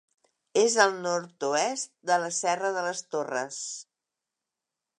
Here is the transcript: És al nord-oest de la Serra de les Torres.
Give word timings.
És 0.59 0.77
al 0.85 0.95
nord-oest 1.01 1.91
de 2.11 2.17
la 2.23 2.31
Serra 2.39 2.73
de 2.79 2.85
les 2.89 3.05
Torres. 3.17 3.61